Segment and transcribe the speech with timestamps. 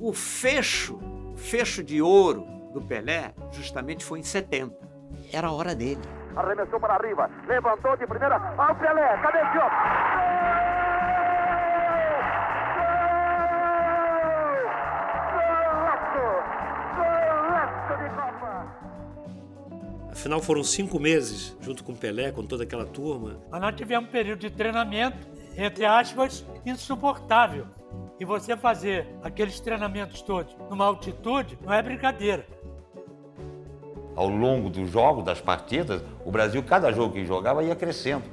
[0.00, 0.98] O fecho,
[1.36, 4.74] fecho de ouro do Pelé, justamente foi em 70.
[5.30, 6.00] Era a hora dele.
[6.34, 8.36] Arremessou para arriba, levantou de primeira.
[8.56, 9.70] Ao Pelé, cabeceou.
[20.10, 23.38] Afinal, foram cinco meses junto com o Pelé, com toda aquela turma.
[23.50, 25.28] Mas nós tivemos um período de treinamento,
[25.58, 27.66] entre aspas, insuportável.
[28.20, 32.46] E você fazer aqueles treinamentos todos numa altitude não é brincadeira.
[34.14, 38.24] Ao longo do jogo, das partidas, o Brasil, cada jogo que jogava, ia crescendo.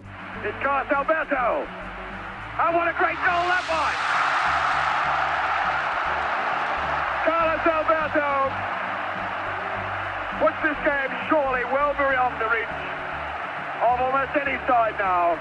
[0.43, 1.35] It's Carlos Alberto.
[2.59, 3.95] Oh, what a great goal that was!
[7.23, 8.51] Carlos Alberto
[10.43, 12.67] puts this game surely well beyond the reach
[13.81, 15.38] of almost any side now.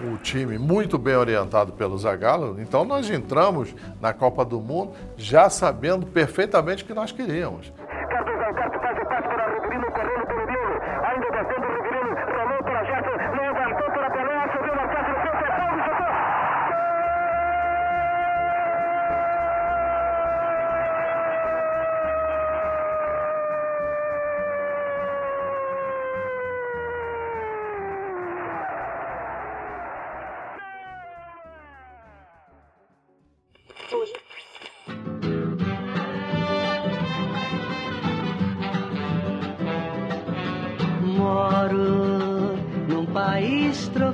[0.00, 5.50] O time muito bem orientado pelo Zagallo, então nós entramos na Copa do Mundo já
[5.50, 7.70] sabendo perfeitamente o que nós queríamos.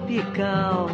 [0.09, 0.89] Tropical,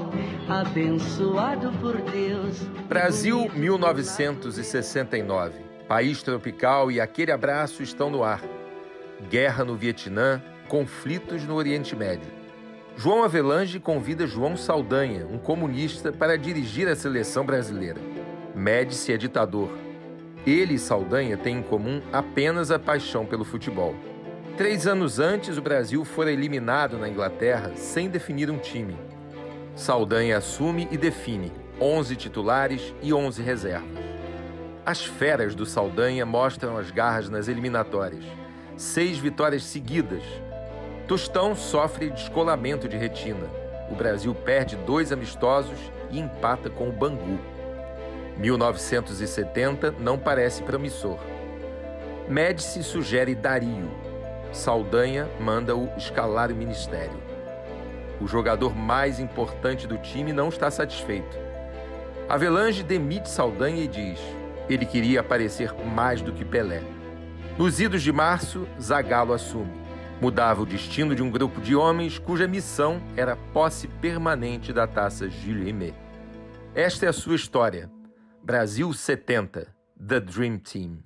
[0.49, 2.59] abençoado por Deus.
[2.89, 5.55] Brasil 1969.
[5.87, 8.43] País tropical e aquele abraço estão no ar.
[9.31, 12.29] Guerra no Vietnã, conflitos no Oriente Médio.
[12.97, 18.01] João Avelange convida João Saldanha, um comunista, para dirigir a seleção brasileira.
[18.55, 19.71] Médici é ditador.
[20.45, 23.95] Ele e Saldanha têm em comum apenas a paixão pelo futebol.
[24.57, 28.97] Três anos antes, o Brasil fora eliminado na Inglaterra sem definir um time.
[29.75, 34.05] Saldanha assume e define 11 titulares e 11 reservas.
[34.87, 38.25] As feras do Saldanha mostram as garras nas eliminatórias.
[38.77, 40.23] Seis vitórias seguidas.
[41.09, 43.49] Tostão sofre descolamento de retina.
[43.91, 45.79] O Brasil perde dois amistosos
[46.13, 47.41] e empata com o Bangu.
[48.39, 51.19] 1970 não parece promissor.
[52.29, 54.04] Médici sugere Dario.
[54.55, 57.21] Saldanha manda-o escalar o ministério.
[58.21, 61.37] O jogador mais importante do time não está satisfeito.
[62.29, 64.21] Avelange demite Saldanha e diz:
[64.69, 66.83] ele queria aparecer mais do que Pelé.
[67.59, 69.73] Nos idos de março, Zagallo assume.
[70.21, 75.29] Mudava o destino de um grupo de homens cuja missão era posse permanente da taça
[75.29, 75.95] Jules Rimet.
[76.75, 77.91] Esta é a sua história.
[78.43, 79.67] Brasil 70,
[79.99, 80.99] The Dream Team.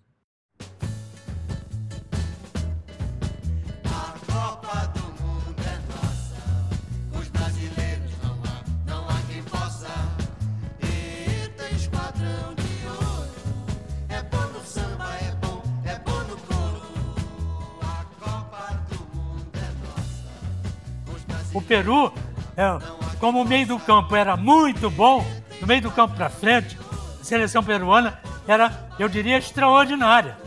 [21.69, 22.11] Peru,
[22.57, 22.79] é,
[23.21, 25.25] como o meio do campo era muito bom,
[25.61, 26.79] no meio do campo para frente,
[27.21, 28.19] a seleção peruana
[28.49, 30.39] era, eu diria, extraordinária.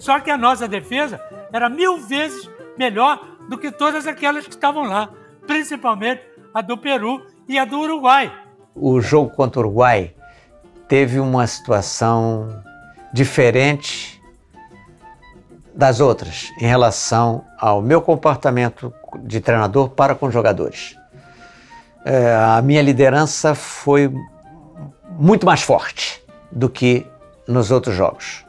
[0.00, 1.20] Só que a nossa defesa
[1.52, 5.10] era mil vezes melhor do que todas aquelas que estavam lá,
[5.46, 8.32] principalmente a do Peru e a do Uruguai.
[8.74, 10.12] O jogo contra o Uruguai
[10.88, 12.62] teve uma situação
[13.12, 14.20] diferente
[15.72, 18.92] das outras em relação ao meu comportamento
[19.22, 20.96] de treinador para com jogadores.
[22.04, 24.12] É, a minha liderança foi
[25.18, 27.06] muito mais forte do que
[27.46, 28.44] nos outros jogos.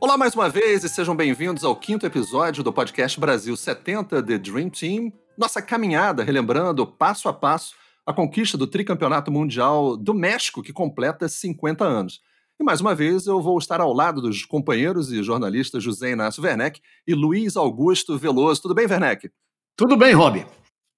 [0.00, 4.38] Olá mais uma vez e sejam bem-vindos ao quinto episódio do podcast Brasil 70 The
[4.38, 5.12] Dream Team.
[5.36, 7.74] Nossa caminhada relembrando passo a passo
[8.06, 12.20] a conquista do tricampeonato mundial do México, que completa 50 anos.
[12.58, 16.42] E mais uma vez eu vou estar ao lado dos companheiros e jornalistas José Inácio
[16.42, 18.62] Werneck e Luiz Augusto Veloso.
[18.62, 19.30] Tudo bem, Werneck?
[19.78, 20.44] Tudo bem, Rob.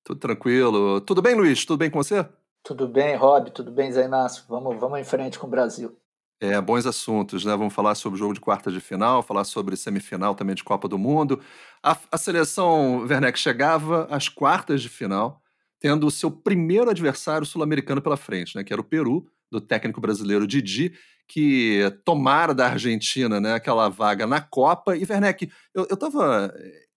[0.03, 1.03] Tudo tranquilo.
[1.03, 1.67] Tudo bem, Luiz?
[1.67, 2.27] Tudo bem com você?
[2.63, 3.51] Tudo bem, Rob.
[3.51, 4.43] Tudo bem, Zé Inácio.
[4.49, 5.95] Vamos, vamos em frente com o Brasil.
[6.41, 7.55] É, bons assuntos, né?
[7.55, 10.89] Vamos falar sobre o jogo de quarta de final, falar sobre semifinal também de Copa
[10.89, 11.43] do Mundo.
[11.83, 15.43] A, a seleção Werneck chegava às quartas de final,
[15.79, 18.65] tendo o seu primeiro adversário sul-americano pela frente, né?
[18.65, 20.95] Que era o Peru, do técnico brasileiro Didi,
[21.29, 24.97] que tomara da Argentina né, aquela vaga na Copa.
[24.97, 26.51] E, Werneck, eu estava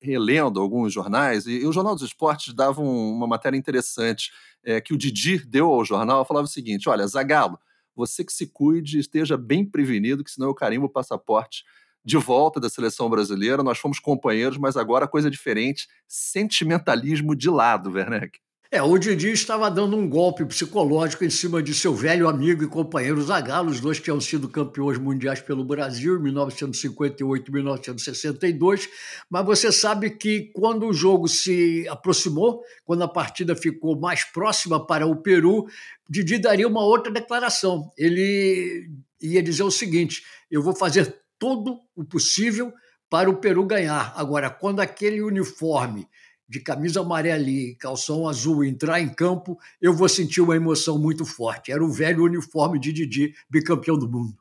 [0.04, 4.32] relendo alguns jornais, e, e, o Jornal dos Esportes dava um, uma matéria interessante
[4.64, 7.58] é, que o Didi deu ao jornal, falava o seguinte, olha, Zagallo,
[7.96, 11.64] Você que se cuide, esteja bem prevenido, que senão eu carimbo o passaporte
[12.04, 13.64] de volta da seleção brasileira.
[13.64, 15.88] Nós fomos companheiros, mas agora coisa diferente.
[16.08, 18.40] Sentimentalismo de lado, Werneck.
[18.74, 22.68] É, o Didi estava dando um golpe psicológico em cima de seu velho amigo e
[22.68, 28.90] companheiro Zagallo, os dois tinham sido campeões mundiais pelo Brasil em 1958 e 1962,
[29.30, 34.84] mas você sabe que quando o jogo se aproximou, quando a partida ficou mais próxima
[34.84, 35.68] para o Peru,
[36.10, 37.92] Didi daria uma outra declaração.
[37.96, 38.90] Ele
[39.22, 42.74] ia dizer o seguinte: eu vou fazer todo o possível
[43.08, 44.12] para o Peru ganhar.
[44.16, 46.08] Agora, quando aquele uniforme
[46.54, 51.26] de camisa amarela e calção azul entrar em campo, eu vou sentir uma emoção muito
[51.26, 51.72] forte.
[51.72, 54.38] Era o velho uniforme de Didi, bicampeão do mundo.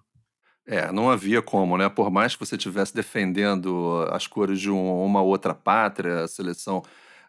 [0.66, 1.88] É, não havia como, né?
[1.88, 6.82] Por mais que você estivesse defendendo as cores de um, uma outra pátria, a seleção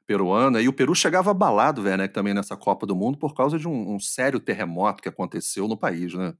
[0.05, 3.69] peruana, e o Peru chegava abalado, né, também nessa Copa do Mundo, por causa de
[3.69, 6.33] um, um sério terremoto que aconteceu no país, né?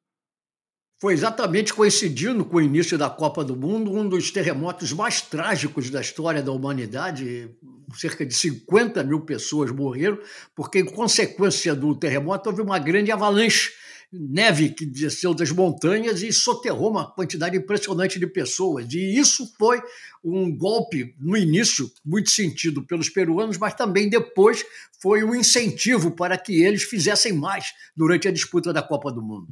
[1.04, 5.90] Foi exatamente coincidindo com o início da Copa do Mundo, um dos terremotos mais trágicos
[5.90, 7.54] da história da humanidade.
[7.96, 10.18] Cerca de 50 mil pessoas morreram,
[10.56, 13.72] porque, em consequência do terremoto, houve uma grande avalanche.
[14.12, 18.86] Neve que desceu das montanhas e soterrou uma quantidade impressionante de pessoas.
[18.94, 19.82] E isso foi
[20.24, 24.64] um golpe, no início, muito sentido pelos peruanos, mas também depois
[25.02, 29.48] foi um incentivo para que eles fizessem mais durante a disputa da Copa do Mundo.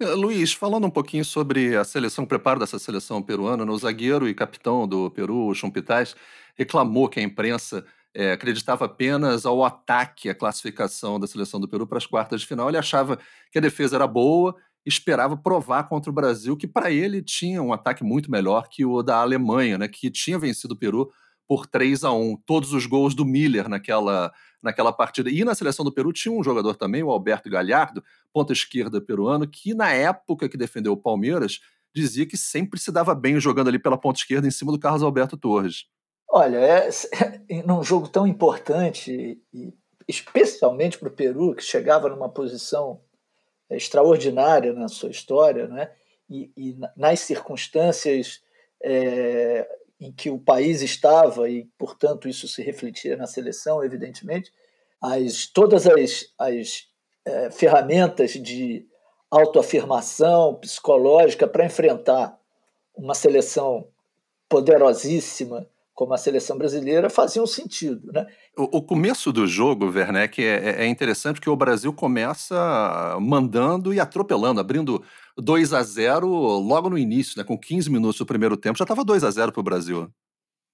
[0.00, 4.28] Eh, Luiz, falando um pouquinho sobre a seleção, o preparo dessa seleção peruana, o zagueiro
[4.28, 6.16] e capitão do Peru, o Chumpitais,
[6.56, 7.84] reclamou que a imprensa
[8.14, 12.46] é, acreditava apenas ao ataque, à classificação da seleção do Peru para as quartas de
[12.46, 12.68] final.
[12.68, 13.18] Ele achava
[13.50, 14.54] que a defesa era boa,
[14.86, 19.02] esperava provar contra o Brasil que para ele tinha um ataque muito melhor que o
[19.02, 21.10] da Alemanha, né, que tinha vencido o Peru
[21.46, 25.30] por 3 a 1 Todos os gols do Miller naquela, naquela partida.
[25.30, 28.02] E na seleção do Peru tinha um jogador também, o Alberto Galhardo,
[28.32, 31.60] ponta esquerda peruano, que na época que defendeu o Palmeiras,
[31.94, 35.02] dizia que sempre se dava bem jogando ali pela ponta esquerda em cima do Carlos
[35.02, 35.84] Alberto Torres.
[36.36, 36.88] Olha, é,
[37.48, 39.40] é, num jogo tão importante,
[40.08, 43.00] especialmente para o Peru, que chegava numa posição
[43.70, 45.92] extraordinária na sua história, né?
[46.28, 48.42] e, e nas circunstâncias
[48.82, 49.64] é,
[50.00, 54.52] em que o país estava, e, portanto, isso se refletia na seleção, evidentemente,
[55.00, 56.88] as, todas as, as
[57.24, 58.84] é, ferramentas de
[59.30, 62.36] autoafirmação psicológica para enfrentar
[62.92, 63.86] uma seleção
[64.48, 68.12] poderosíssima como a seleção brasileira faziam sentido.
[68.12, 68.26] Né?
[68.58, 73.94] O, o começo do jogo, Werneck, é, é, é interessante porque o Brasil começa mandando
[73.94, 75.02] e atropelando, abrindo
[75.38, 77.44] 2 a 0 logo no início, né?
[77.44, 80.10] com 15 minutos do primeiro tempo, já estava 2 a 0 para o Brasil.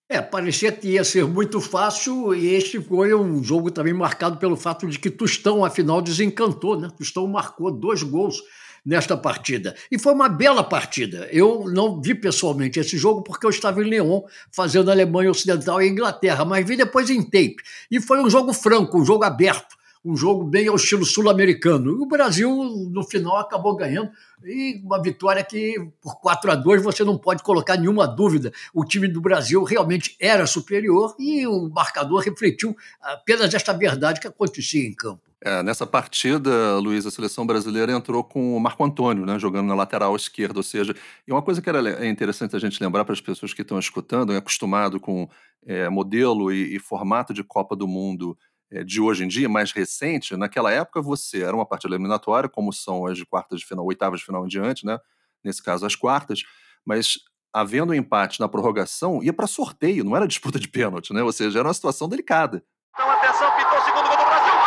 [0.08, 4.56] É, parecia que ia ser muito fácil e este foi um jogo também marcado pelo
[4.56, 6.90] fato de que Tustão, afinal, desencantou, né?
[6.96, 8.42] Tustão marcou dois gols
[8.84, 9.74] nesta partida.
[9.90, 11.28] E foi uma bela partida.
[11.30, 15.88] Eu não vi pessoalmente esse jogo porque eu estava em Lyon fazendo Alemanha Ocidental e
[15.88, 17.56] Inglaterra, mas vi depois em tape.
[17.90, 21.90] E foi um jogo franco, um jogo aberto, um jogo bem ao estilo sul-americano.
[21.90, 22.50] E o Brasil,
[22.90, 24.10] no final, acabou ganhando.
[24.44, 28.50] E uma vitória que, por 4 a 2 você não pode colocar nenhuma dúvida.
[28.72, 34.26] O time do Brasil realmente era superior e o marcador refletiu apenas esta verdade que
[34.26, 35.29] acontecia em campo.
[35.42, 39.74] É, nessa partida, Luiz, a seleção brasileira entrou com o Marco Antônio, né, jogando na
[39.74, 40.94] lateral esquerda, ou seja,
[41.26, 43.78] e uma coisa que era é interessante a gente lembrar para as pessoas que estão
[43.78, 45.26] escutando, é acostumado com
[45.66, 48.36] é, modelo e, e, formato de Copa do Mundo
[48.70, 52.70] é, de hoje em dia, mais recente, naquela época você era uma partida eliminatória, como
[52.70, 54.98] são as de quartas de final, oitavas de final em diante, né,
[55.42, 56.42] nesse caso as quartas,
[56.84, 57.14] mas
[57.50, 61.32] havendo um empate na prorrogação, ia para sorteio, não era disputa de pênalti, né, ou
[61.32, 62.62] seja, era uma situação delicada.
[62.92, 64.60] Então atenção, pintou o segundo gol do Brasil,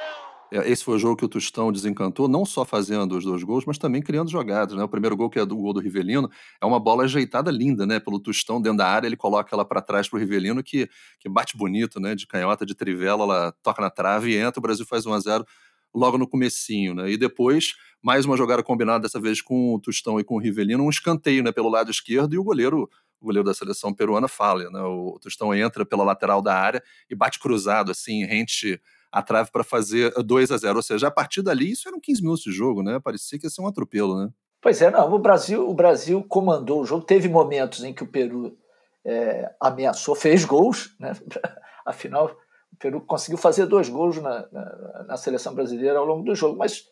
[0.00, 3.64] É, esse foi o jogo que o Tostão desencantou, não só fazendo os dois gols,
[3.66, 4.76] mas também criando jogadas.
[4.76, 4.82] Né?
[4.82, 8.00] O primeiro gol, que é do gol do Rivelino, é uma bola ajeitada linda né?
[8.00, 9.06] pelo Tostão dentro da área.
[9.06, 10.88] Ele coloca ela para trás para o Rivelino, que,
[11.20, 12.14] que bate bonito, né?
[12.14, 14.58] de canhota, de trivela, ela toca na trave e entra.
[14.58, 15.46] O Brasil faz 1 a 0
[15.94, 16.94] logo no comecinho.
[16.94, 17.10] Né?
[17.10, 20.82] E depois, mais uma jogada combinada, dessa vez com o Tostão e com o Rivelino,
[20.82, 21.52] um escanteio né?
[21.52, 22.88] pelo lado esquerdo e o goleiro
[23.20, 24.70] o goleiro da seleção peruana falha.
[24.70, 24.80] Né?
[24.80, 29.64] O Tostão entra pela lateral da área e bate cruzado, assim, rente a trave para
[29.64, 32.82] fazer 2 a 0 Ou seja, a partir dali, isso eram 15 minutos de jogo,
[32.82, 33.00] né?
[33.00, 34.30] Parecia que ia ser um atropelo, né?
[34.60, 35.12] Pois é, não.
[35.12, 37.04] O Brasil, o Brasil comandou o jogo.
[37.04, 38.56] Teve momentos em que o Peru
[39.04, 41.12] é, ameaçou, fez gols, né?
[41.86, 42.36] Afinal,
[42.72, 46.58] o Peru conseguiu fazer dois gols na, na, na seleção brasileira ao longo do jogo.
[46.58, 46.84] Mas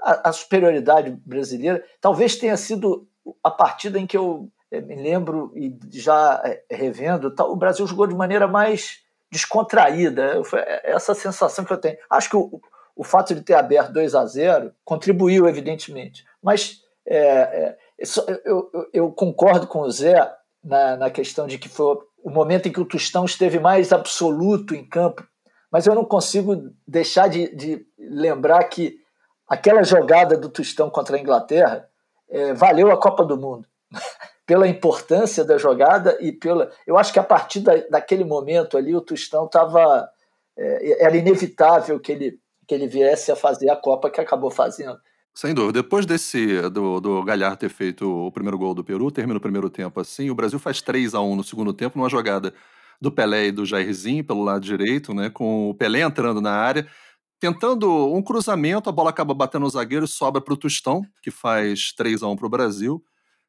[0.00, 3.06] a, a, superioridade brasileira talvez tenha sido
[3.44, 8.14] a partida em que eu é, me lembro e já revendo, o Brasil jogou de
[8.14, 10.42] maneira mais descontraída.
[10.44, 11.96] Foi essa sensação que eu tenho.
[12.08, 12.60] Acho que o,
[12.96, 16.24] o fato de ter aberto 2 a 0 contribuiu, evidentemente.
[16.42, 17.78] Mas é, é,
[18.44, 20.30] eu, eu, eu, concordo com o Zé
[20.62, 24.74] na, na questão de que foi o momento em que o Tostão esteve mais absoluto
[24.74, 25.26] em campo.
[25.72, 28.98] Mas eu não consigo deixar de, de lembrar que
[29.48, 31.88] aquela jogada do Tostão contra a Inglaterra
[32.28, 33.66] é, valeu a Copa do Mundo.
[34.50, 36.72] pela importância da jogada e pela.
[36.84, 40.10] Eu acho que a partir da, daquele momento ali o Tostão estava.
[40.58, 44.98] É, era inevitável que ele, que ele viesse a fazer a Copa que acabou fazendo.
[45.32, 45.80] Sem dúvida.
[45.80, 49.70] Depois desse do, do Galhardo ter feito o primeiro gol do Peru, termina o primeiro
[49.70, 52.52] tempo assim, o Brasil faz 3 a 1 no segundo tempo, numa jogada
[53.00, 56.88] do Pelé e do Jairzinho pelo lado direito, né, com o Pelé entrando na área,
[57.38, 61.30] tentando um cruzamento, a bola acaba batendo no zagueiro e sobra para o Tostão, que
[61.30, 63.00] faz 3 a 1 para o Brasil.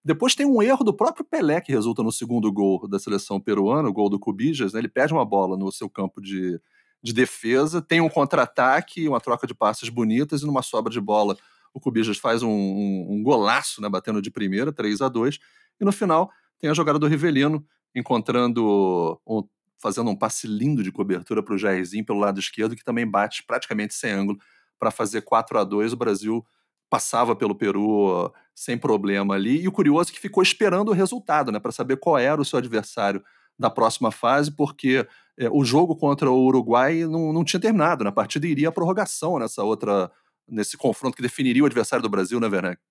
[0.04, 3.88] Depois tem um erro do próprio Pelé, que resulta no segundo gol da seleção peruana,
[3.88, 4.74] o gol do Cubijas.
[4.74, 4.80] Né?
[4.80, 6.60] Ele perde uma bola no seu campo de,
[7.04, 11.38] de defesa, tem um contra-ataque, uma troca de passes bonitas, e numa sobra de bola
[11.74, 13.88] o Cubijas faz um, um, um golaço, né?
[13.88, 15.40] batendo de primeira, 3 a 2
[15.80, 16.30] E no final
[16.60, 17.66] tem a jogada do Rivelino,
[17.96, 19.44] encontrando, um,
[19.80, 23.44] fazendo um passe lindo de cobertura para o Jairzinho pelo lado esquerdo, que também bate
[23.44, 24.40] praticamente sem ângulo
[24.80, 26.46] para fazer 4 a 2 O Brasil
[26.90, 29.62] passava pelo Peru sem problema ali.
[29.62, 32.46] E o curioso é que ficou esperando o resultado, né, para saber qual era o
[32.46, 33.24] seu adversário
[33.58, 38.10] da próxima fase, porque é, o jogo contra o Uruguai não, não tinha terminado, né?
[38.10, 40.12] a partida iria à prorrogação nessa outra,
[40.48, 42.82] nesse confronto que definiria o adversário do Brasil, né, Werneck?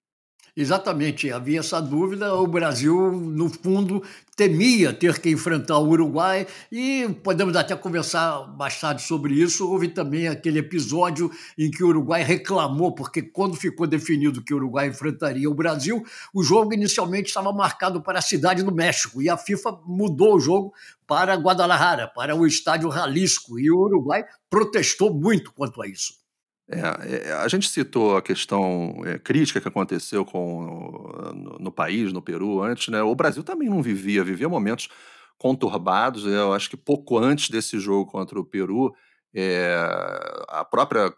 [0.56, 2.34] Exatamente, havia essa dúvida.
[2.34, 4.02] O Brasil, no fundo,
[4.36, 9.70] temia ter que enfrentar o Uruguai e podemos até conversar bastante sobre isso.
[9.70, 14.56] Houve também aquele episódio em que o Uruguai reclamou, porque quando ficou definido que o
[14.56, 16.02] Uruguai enfrentaria o Brasil,
[16.34, 20.40] o jogo inicialmente estava marcado para a cidade do México e a FIFA mudou o
[20.40, 20.72] jogo
[21.06, 26.20] para Guadalajara, para o estádio Jalisco, e o Uruguai protestou muito quanto a isso.
[26.72, 32.12] É, é, a gente citou a questão é, crítica que aconteceu com, no, no, país,
[32.12, 33.02] no Peru, antes, né?
[33.02, 34.88] O Brasil também não vivia, vivia momentos
[35.36, 36.24] conturbados.
[36.24, 38.94] Eu acho que pouco antes desse jogo contra o Peru,
[39.34, 39.74] é,
[40.48, 41.12] a própria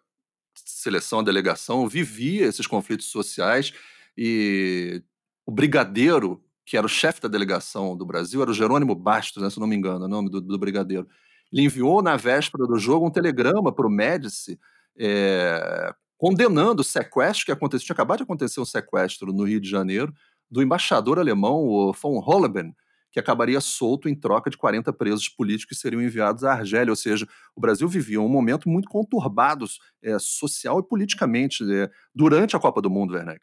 [0.54, 3.74] seleção, a delegação, vivia esses conflitos sociais
[4.16, 5.02] e
[5.44, 9.50] o brigadeiro, que era o chefe da delegação do Brasil, era o Jerônimo Bastos, né,
[9.50, 11.06] se não me engano, é o nome do, do brigadeiro.
[11.52, 14.58] Ele enviou na véspera do jogo um telegrama para o Médici
[14.98, 19.68] é, condenando o sequestro que aconteceu, tinha acabado de acontecer um sequestro no Rio de
[19.68, 20.12] Janeiro
[20.50, 22.74] do embaixador alemão, o von Holleben,
[23.10, 26.90] que acabaria solto em troca de 40 presos políticos que seriam enviados à Argélia.
[26.90, 29.66] Ou seja, o Brasil vivia um momento muito conturbado
[30.02, 33.40] é, social e politicamente é, durante a Copa do Mundo, Werneck.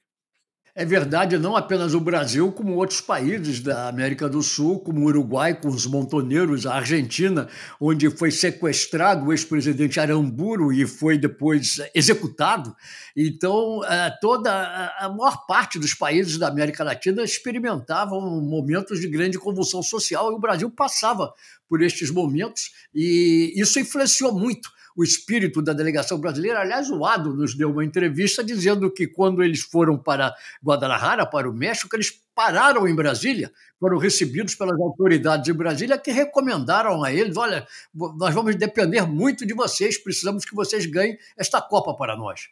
[0.76, 5.06] É verdade, não apenas o Brasil, como outros países da América do Sul, como o
[5.06, 7.48] Uruguai, com os montoneiros, a Argentina,
[7.82, 12.76] onde foi sequestrado o ex-presidente Aramburu e foi depois executado.
[13.16, 14.52] Então, é, toda
[15.00, 20.36] a maior parte dos países da América Latina experimentavam momentos de grande convulsão social e
[20.36, 21.34] o Brasil passava
[21.68, 24.70] por estes momentos e isso influenciou muito
[25.00, 26.60] o espírito da delegação brasileira.
[26.60, 31.50] Aliás, o Ado nos deu uma entrevista dizendo que quando eles foram para Guadalajara, para
[31.50, 37.14] o México, eles pararam em Brasília, foram recebidos pelas autoridades de Brasília que recomendaram a
[37.14, 42.18] eles: olha, nós vamos depender muito de vocês, precisamos que vocês ganhem esta Copa para
[42.18, 42.50] nós.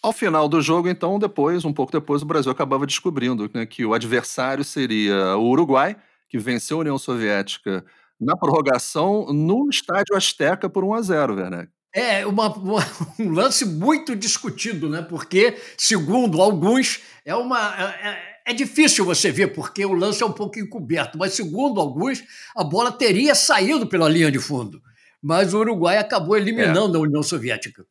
[0.00, 3.84] Ao final do jogo, então, depois, um pouco depois, o Brasil acabava descobrindo né, que
[3.84, 5.96] o adversário seria o Uruguai,
[6.28, 7.84] que venceu a União Soviética
[8.20, 11.77] na prorrogação no estádio Azteca por 1 a 0, Werneck.
[11.94, 12.84] É uma, uma,
[13.18, 15.02] um lance muito discutido, né?
[15.02, 17.58] Porque, segundo alguns, é uma.
[17.58, 21.80] É, é, é, difícil você ver, porque o lance é um pouco encoberto, mas segundo
[21.80, 22.22] alguns,
[22.56, 24.82] a bola teria saído pela linha de fundo.
[25.20, 27.00] Mas o Uruguai acabou eliminando é.
[27.00, 27.84] a União Soviética.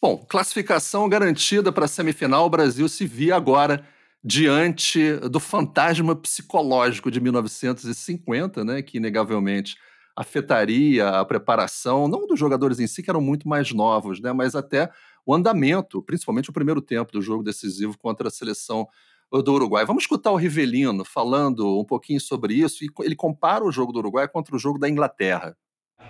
[0.00, 3.86] Bom, classificação garantida para a semifinal, o Brasil se via agora
[4.22, 9.76] diante do fantasma psicológico de 1950, né, que inegavelmente
[10.16, 14.54] afetaria a preparação, não dos jogadores em si, que eram muito mais novos, né, mas
[14.54, 14.90] até
[15.26, 18.86] o andamento, principalmente o primeiro tempo do jogo decisivo contra a seleção
[19.30, 19.84] do Uruguai.
[19.84, 23.98] Vamos escutar o Rivelino falando um pouquinho sobre isso e ele compara o jogo do
[23.98, 25.56] Uruguai contra o jogo da Inglaterra.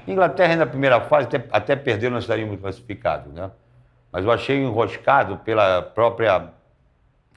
[0.07, 3.51] Inglaterra na primeira fase até, até perdeu, nós estaríamos classificados, né?
[4.13, 6.53] Mas eu achei enroscado pela própria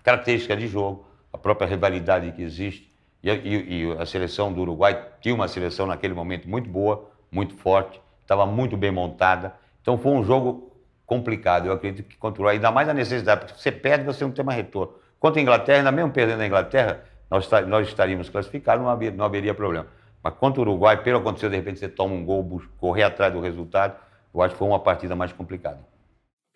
[0.04, 2.94] característica de jogo, a própria rivalidade que existe.
[3.28, 7.54] E, e, e, a seleção do Uruguai tinha uma seleção naquele momento muito boa, muito
[7.56, 9.54] forte, estava muito bem montada.
[9.82, 10.72] Então foi um jogo
[11.06, 11.68] complicado.
[11.68, 14.58] Eu acredito que Uruguai, ainda mais a necessidade, porque você perde, você não tem mais
[14.58, 14.94] retorno.
[15.20, 19.26] Contra a Inglaterra, ainda mesmo perdendo a Inglaterra, nós, nós estaríamos classificados, não, haveria, não
[19.26, 19.88] haveria problema.
[20.24, 23.42] Mas contra o Uruguai, pelo aconteceu, de repente você toma um gol, correr atrás do
[23.42, 23.96] resultado,
[24.34, 25.80] eu acho que foi uma partida mais complicada.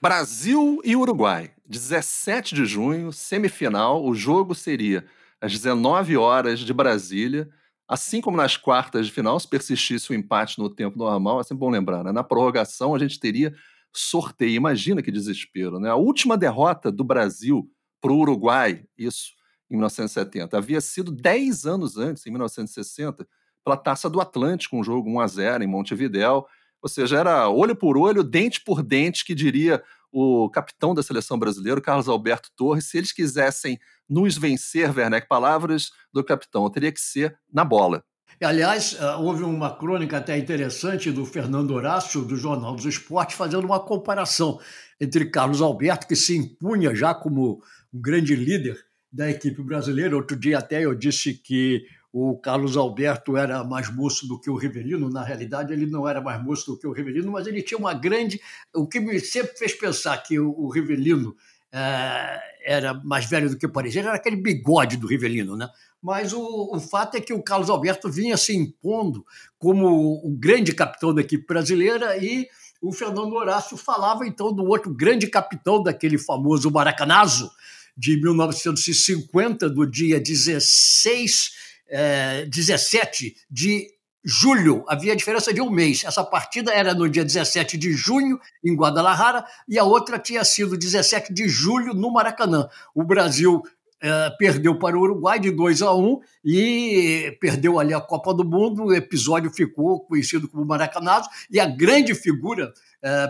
[0.02, 4.04] Brasil e Uruguai, 17 de junho, semifinal.
[4.04, 5.06] O jogo seria
[5.42, 7.50] às 19 horas de Brasília.
[7.88, 11.60] Assim como nas quartas de final, se persistisse o empate no tempo normal, é sempre
[11.60, 12.12] bom lembrar, né?
[12.12, 13.54] Na prorrogação a gente teria
[13.94, 14.56] sorteio.
[14.56, 15.90] Imagina que desespero, né?
[15.90, 17.70] A última derrota do Brasil
[18.00, 19.34] para o Uruguai, isso
[19.70, 23.28] em 1970, havia sido 10 anos antes, em 1960,
[23.64, 26.46] pela Taça do Atlântico, um jogo 1 a 0 em Montevidéu.
[26.82, 31.40] Ou seja, era olho por olho, dente por dente, que diria o capitão da seleção
[31.40, 32.90] brasileira, Carlos Alberto Torres.
[32.90, 38.04] Se eles quisessem nos vencer, Werneck, palavras do capitão, teria que ser na bola.
[38.42, 43.66] Aliás, eh, houve uma crônica até interessante do Fernando Horácio, do Jornal dos Esportes, fazendo
[43.66, 44.60] uma comparação
[45.00, 47.62] entre Carlos Alberto, que se impunha já como
[47.94, 48.78] um grande líder
[49.12, 50.16] da equipe brasileira.
[50.16, 54.56] Outro dia até eu disse que o Carlos Alberto era mais moço do que o
[54.56, 55.10] Rivelino.
[55.10, 57.94] Na realidade, ele não era mais moço do que o Rivelino, mas ele tinha uma
[57.94, 58.40] grande.
[58.76, 61.36] O que me sempre fez pensar que o, o Rivelino
[61.72, 65.70] é, era mais velho do que parecia era aquele bigode do Rivelino, né?
[66.02, 69.26] Mas o, o fato é que o Carlos Alberto vinha se impondo
[69.58, 72.48] como o grande capitão da equipe brasileira e
[72.82, 77.50] o Fernando Horácio falava então do outro grande capitão daquele famoso Maracanazo
[77.96, 83.88] de 1950, do dia 16 é, 17 de
[84.24, 86.04] julho, havia diferença de um mês.
[86.06, 90.78] Essa partida era no dia 17 de junho, em Guadalajara, e a outra tinha sido
[90.78, 92.70] 17 de julho, no Maracanã.
[92.96, 93.62] O Brasil
[94.02, 98.44] é, perdeu para o Uruguai de 2 a 1 e perdeu ali a Copa do
[98.44, 98.86] Mundo.
[98.86, 102.74] O episódio ficou conhecido como Maracanazo, e a grande figura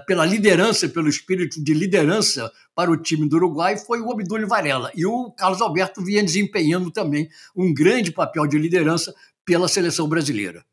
[0.05, 4.91] pela liderança, pelo espírito de liderança para o time do Uruguai foi o Obdúlio Varela.
[4.95, 9.13] E o Carlos Alberto vinha desempenhando também um grande papel de liderança
[9.45, 10.63] pela seleção brasileira.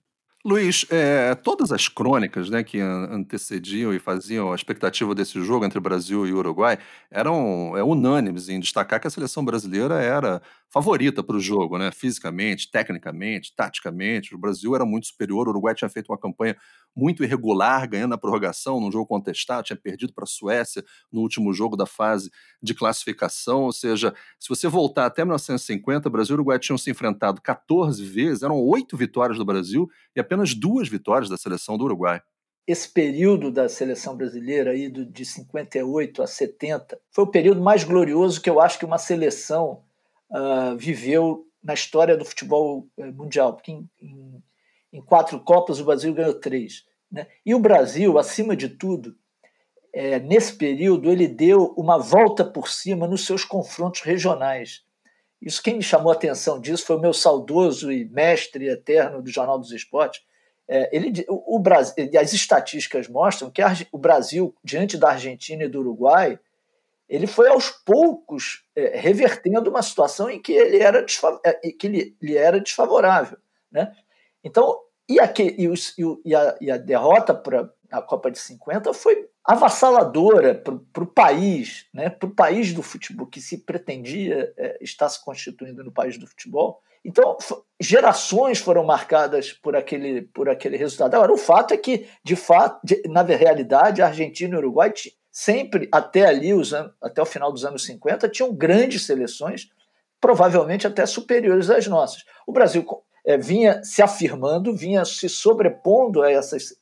[0.44, 5.80] Luiz, é, todas as crônicas né, que antecediam e faziam a expectativa desse jogo entre
[5.80, 6.78] Brasil e Uruguai
[7.10, 10.40] eram é, unânimes em destacar que a seleção brasileira era
[10.70, 11.90] favorita para o jogo, né?
[11.90, 14.34] fisicamente, tecnicamente, taticamente.
[14.34, 16.56] O Brasil era muito superior, o Uruguai tinha feito uma campanha
[16.94, 21.52] muito irregular, ganhando a prorrogação num jogo contestado, tinha perdido para a Suécia no último
[21.52, 22.30] jogo da fase
[22.62, 23.62] de classificação.
[23.62, 28.42] Ou seja, se você voltar até 1950, Brasil e Uruguai tinham se enfrentado 14 vezes,
[28.42, 32.20] eram oito vitórias do Brasil e apenas duas vitórias da seleção do Uruguai.
[32.66, 38.42] Esse período da seleção brasileira, aí de 58 a 70, foi o período mais glorioso
[38.42, 39.82] que eu acho que uma seleção
[40.30, 44.42] uh, viveu na história do futebol eh, mundial, porque em, em,
[44.92, 46.86] em quatro Copas o Brasil ganhou três.
[47.10, 47.26] Né?
[47.44, 49.16] E o Brasil, acima de tudo,
[49.92, 54.84] é, nesse período, ele deu uma volta por cima nos seus confrontos regionais.
[55.40, 59.30] Isso quem me chamou a atenção disso foi o meu saudoso e mestre eterno do
[59.30, 60.22] Jornal dos Esportes.
[60.68, 65.68] É, ele, o, o as estatísticas mostram que a, o Brasil, diante da Argentina e
[65.68, 66.38] do Uruguai,
[67.08, 71.04] ele foi aos poucos é, revertendo uma situação em que ele era,
[71.44, 73.38] é, que ele, ele era desfavorável.
[73.72, 73.92] Né?
[74.44, 75.94] Então, e, aqui, e, os,
[76.24, 81.86] e, a, e a derrota para a Copa de 50 foi avassaladora para o país,
[81.94, 82.10] né?
[82.10, 86.26] para o país do futebol, que se pretendia é, estar se constituindo no país do
[86.26, 86.82] futebol.
[87.02, 87.38] Então,
[87.80, 91.14] gerações foram marcadas por aquele, por aquele resultado.
[91.14, 94.92] Agora, o fato é que, de fato, de, na realidade, a Argentina e o Uruguai
[95.38, 99.68] sempre, até ali, os anos, até o final dos anos 50, tinham grandes seleções,
[100.20, 102.24] provavelmente até superiores às nossas.
[102.44, 102.84] O Brasil
[103.24, 106.74] é, vinha se afirmando, vinha se sobrepondo a essas,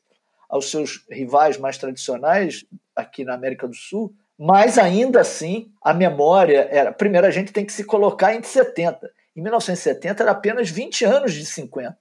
[0.48, 2.64] aos seus rivais mais tradicionais
[2.94, 6.94] aqui na América do Sul, mas ainda assim a memória era.
[6.94, 9.12] Primeiro, a gente tem que se colocar em 70.
[9.36, 11.94] Em 1970 era apenas 20 anos de 50.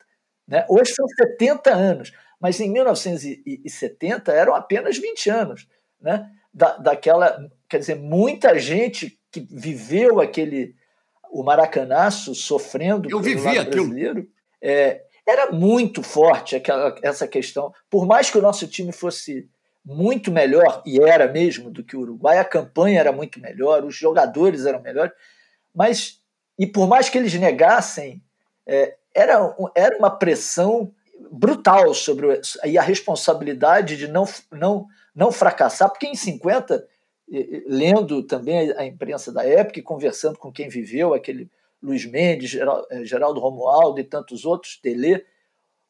[0.47, 0.65] Né?
[0.69, 5.67] Hoje são 70 anos, mas em 1970 eram apenas 20 anos.
[5.99, 6.29] Né?
[6.57, 7.37] Da, daquela,
[7.67, 10.73] quer dizer, muita gente que viveu aquele
[11.29, 13.87] o maracanaço sofrendo Eu vivi aquilo.
[13.87, 14.29] brasileiro
[14.61, 17.73] é, era muito forte aquela, essa questão.
[17.89, 19.49] Por mais que o nosso time fosse
[19.83, 23.95] muito melhor, e era mesmo, do que o Uruguai, a campanha era muito melhor, os
[23.95, 25.11] jogadores eram melhores,
[25.73, 26.19] mas,
[26.57, 28.23] e por mais que eles negassem,
[28.65, 30.91] é, era, era uma pressão
[31.31, 36.85] brutal sobre e a responsabilidade de não, não, não fracassar, porque em 50,
[37.67, 41.49] lendo também a imprensa da época e conversando com quem viveu aquele
[41.81, 45.23] Luiz Mendes, eh, Geraldo Romualdo e tantos outros, Tele,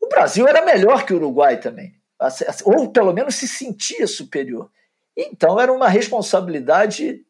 [0.02, 1.95] o Brasil era melhor que o Uruguai também,
[2.63, 4.69] ou pelo menos se sentia superior.
[5.15, 7.26] Então era uma responsabilidade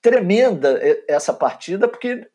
[0.00, 2.26] tremenda essa partida, porque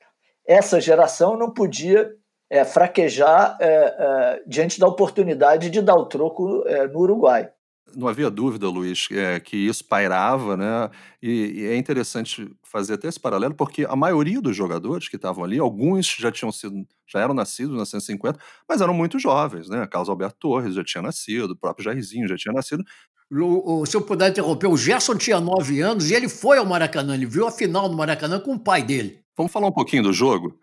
[0.45, 2.13] essa geração não podia
[2.51, 7.49] é, fraquejar é, é, diante da oportunidade de dar o troco é, no Uruguai.
[7.95, 10.89] Não havia dúvida, Luiz, é, que isso pairava, né?
[11.21, 15.43] E, e, é interessante fazer até esse paralelo, porque a maioria dos jogadores que estavam
[15.43, 18.37] ali, alguns já tinham sido, já eram nascidos na 150,
[18.67, 19.87] mas eram muito jovens, né?
[19.87, 22.83] Carlos Alberto Torres já tinha nascido, o próprio Jairzinho já tinha nascido.
[23.31, 26.65] O, o, se eu puder interromper, o Gerson tinha nove anos e ele foi ao
[26.65, 29.21] Maracanã, ele viu a final do Maracanã com o pai dele.
[29.37, 30.59] Vamos falar um pouquinho do jogo?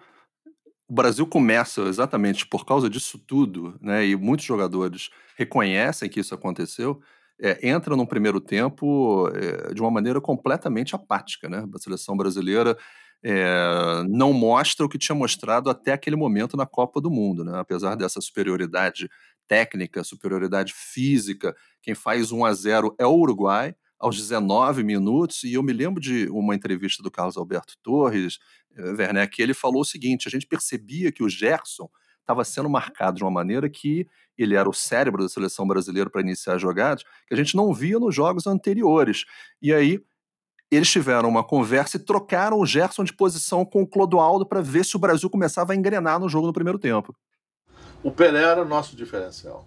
[0.88, 4.06] O Brasil começa exatamente por causa disso tudo, né?
[4.06, 7.00] E muitos jogadores reconhecem que isso aconteceu
[7.40, 11.48] é, entra num primeiro tempo é, de uma maneira completamente apática.
[11.48, 11.64] Né?
[11.72, 12.76] A seleção brasileira
[13.22, 17.44] é, não mostra o que tinha mostrado até aquele momento na Copa do Mundo.
[17.44, 17.52] Né?
[17.58, 19.08] Apesar dessa superioridade
[19.46, 25.54] técnica, superioridade física, quem faz 1 a 0 é o Uruguai aos 19 minutos, e
[25.54, 28.38] eu me lembro de uma entrevista do Carlos Alberto Torres,
[28.76, 31.88] Werneck, que ele falou o seguinte: a gente percebia que o Gerson
[32.20, 34.06] estava sendo marcado de uma maneira que
[34.36, 37.98] ele era o cérebro da seleção brasileira para iniciar jogadas, que a gente não via
[37.98, 39.24] nos jogos anteriores.
[39.60, 40.00] E aí
[40.70, 44.84] eles tiveram uma conversa e trocaram o Gerson de posição com o Clodoaldo para ver
[44.84, 47.16] se o Brasil começava a engrenar no jogo no primeiro tempo.
[48.02, 49.66] O Pelé era o nosso diferencial.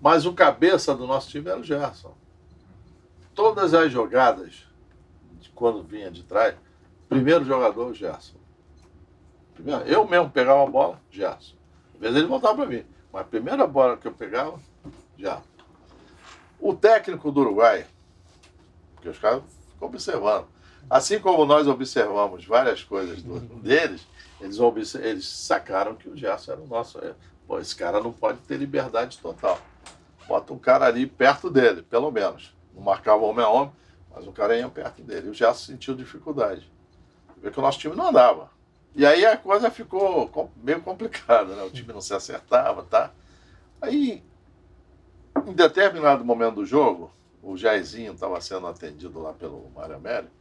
[0.00, 2.14] Mas o cabeça do nosso time era o Gerson.
[3.34, 4.66] Todas as jogadas,
[5.54, 6.54] quando vinha de trás,
[7.08, 8.36] primeiro jogador, o Gerson.
[9.86, 11.54] Eu mesmo pegava a bola, Gerson.
[11.94, 12.84] Às vezes ele voltava para mim.
[13.12, 14.58] Mas a primeira bola que eu pegava,
[15.16, 15.40] já.
[16.58, 17.86] O técnico do Uruguai,
[19.00, 19.42] que os caras
[19.72, 20.46] ficam observando.
[20.88, 24.06] Assim como nós observamos várias coisas do, deles,
[24.40, 26.98] eles, eles sacaram que o Gerson era o nosso.
[26.98, 27.14] É,
[27.46, 29.58] pô, esse cara não pode ter liberdade total.
[30.26, 32.54] Bota um cara ali perto dele, pelo menos.
[32.74, 33.72] Não marcava homem a homem,
[34.14, 35.30] mas o cara ia perto dele.
[35.30, 36.70] O Gerson sentiu dificuldade.
[37.38, 38.50] Vê que o nosso time não andava.
[38.94, 41.62] E aí a coisa ficou meio complicada, né?
[41.62, 43.10] O time não se acertava, tá?
[43.80, 44.22] Aí,
[45.46, 47.10] em determinado momento do jogo,
[47.42, 50.32] o Jairzinho estava sendo atendido lá pelo Mário Américo.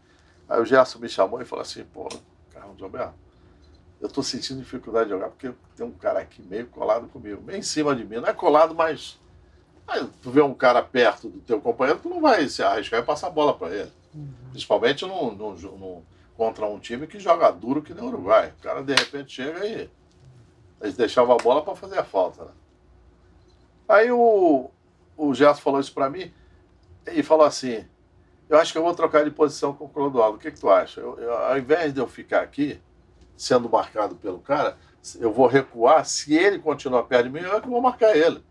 [0.47, 2.07] Aí o Gerson me chamou e falou assim, pô,
[2.53, 3.15] Carlos Alberto,
[4.01, 7.59] eu tô sentindo dificuldade de jogar porque tem um cara aqui meio colado comigo, meio
[7.59, 8.17] em cima de mim.
[8.17, 9.19] Não é colado, mas
[9.87, 13.03] aí tu vê um cara perto do teu companheiro, tu não vai se arriscar e
[13.03, 13.91] passar a bola para ele.
[14.13, 14.33] Uhum.
[14.51, 16.01] Principalmente num, num, num,
[16.35, 18.53] contra um time que joga duro que nem o Uruguai.
[18.57, 19.89] O cara de repente chega e
[20.81, 22.45] eles deixavam a bola para fazer a falta.
[22.45, 22.51] Né?
[23.87, 24.69] Aí o,
[25.17, 26.31] o Gerson falou isso para mim
[27.07, 27.85] e falou assim:
[28.49, 30.37] Eu acho que eu vou trocar de posição com o Clodoaldo.
[30.37, 30.99] O que, que tu acha?
[30.99, 32.79] Eu, eu, ao invés de eu ficar aqui,
[33.37, 34.77] sendo marcado pelo cara,
[35.19, 36.05] eu vou recuar.
[36.05, 38.43] Se ele continuar perto de mim, eu é que vou marcar ele.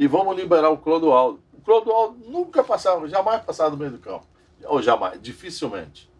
[0.00, 1.42] E vamos liberar o Clodoaldo.
[1.52, 4.26] O Clodoaldo nunca passava, jamais passava do meio do campo.
[4.64, 6.10] Ou jamais, dificilmente.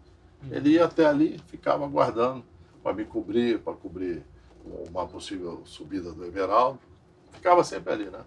[0.50, 2.44] Ele ia até ali, ficava aguardando
[2.82, 4.22] para me cobrir, para cobrir
[4.90, 6.78] uma possível subida do Everaldo.
[7.32, 8.20] Ficava sempre ali, né?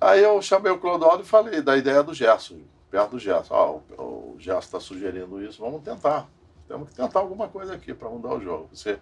[0.00, 2.60] Aí eu chamei o Clodoaldo e falei da ideia do Gerson,
[2.90, 3.54] perto do Gerson.
[3.54, 6.26] Ah, o, o Gerson está sugerindo isso, vamos tentar.
[6.66, 8.70] Temos que tentar alguma coisa aqui para mudar o jogo.
[8.72, 8.98] Você,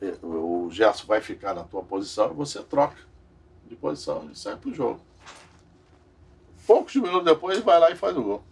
[0.00, 2.96] eh, o Gerson vai ficar na tua posição e você troca
[3.74, 5.00] de posição e sai para o jogo.
[6.66, 8.42] Poucos minutos depois ele vai lá e faz o gol.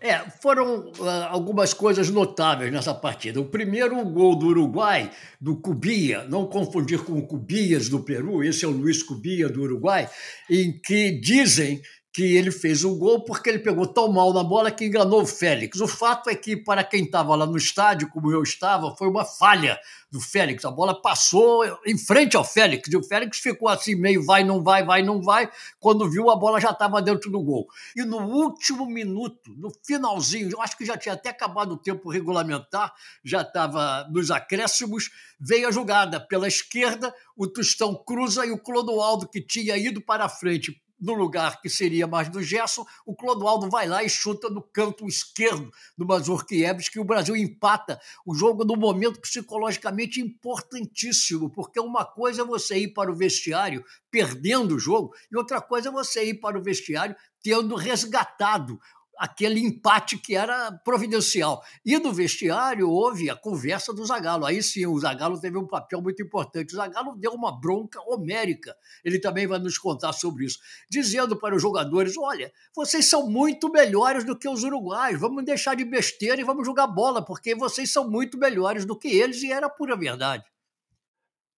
[0.00, 3.40] É, foram uh, algumas coisas notáveis nessa partida.
[3.40, 8.64] O primeiro gol do Uruguai, do Cubia, não confundir com o Cubias do Peru, esse
[8.64, 10.10] é o Luiz Cubia do Uruguai,
[10.50, 11.80] em que dizem
[12.14, 15.26] que ele fez o gol porque ele pegou tão mal na bola que enganou o
[15.26, 15.80] Félix.
[15.80, 19.24] O fato é que, para quem estava lá no estádio, como eu estava, foi uma
[19.24, 19.76] falha
[20.12, 20.64] do Félix.
[20.64, 24.62] A bola passou em frente ao Félix e o Félix ficou assim, meio vai, não
[24.62, 25.50] vai, vai, não vai.
[25.80, 27.66] Quando viu, a bola já estava dentro do gol.
[27.96, 32.08] E no último minuto, no finalzinho, eu acho que já tinha até acabado o tempo
[32.08, 38.58] regulamentar, já estava nos acréscimos, veio a jogada pela esquerda, o Tostão cruza e o
[38.58, 43.14] Clodoaldo, que tinha ido para a frente no lugar que seria mais do Gerson, o
[43.14, 48.34] Clodoaldo vai lá e chuta no canto esquerdo do Mazurkiewicz, que o Brasil empata o
[48.34, 54.76] jogo num momento psicologicamente importantíssimo, porque uma coisa é você ir para o vestiário perdendo
[54.76, 58.80] o jogo, e outra coisa é você ir para o vestiário tendo resgatado
[59.18, 61.62] aquele empate que era providencial.
[61.84, 64.46] E no vestiário houve a conversa do Zagallo.
[64.46, 66.72] Aí sim, o Zagallo teve um papel muito importante.
[66.72, 68.74] O Zagallo deu uma bronca homérica.
[69.04, 70.58] Ele também vai nos contar sobre isso,
[70.90, 75.20] dizendo para os jogadores: "Olha, vocês são muito melhores do que os uruguaios.
[75.20, 79.08] Vamos deixar de besteira e vamos jogar bola, porque vocês são muito melhores do que
[79.08, 80.44] eles" e era pura verdade.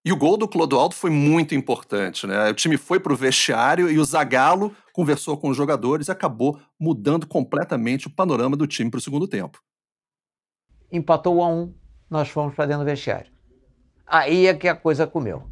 [0.07, 2.49] E o gol do Clodoaldo foi muito importante, né?
[2.49, 6.59] O time foi para o vestiário e o Zagallo conversou com os jogadores e acabou
[6.79, 9.61] mudando completamente o panorama do time para o segundo tempo.
[10.91, 11.71] Empatou a um,
[12.09, 13.31] nós fomos para dentro do vestiário.
[14.07, 15.43] Aí é que a coisa comeu.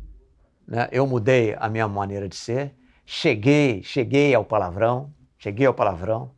[0.66, 0.90] Né?
[0.92, 2.74] Eu mudei a minha maneira de ser,
[3.06, 6.32] cheguei, cheguei ao palavrão, cheguei ao palavrão.